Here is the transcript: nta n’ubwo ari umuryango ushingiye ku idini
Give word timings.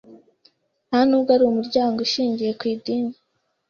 nta 0.87 0.99
n’ubwo 1.07 1.29
ari 1.35 1.43
umuryango 1.45 1.97
ushingiye 2.07 2.51
ku 2.59 2.63
idini 2.73 3.15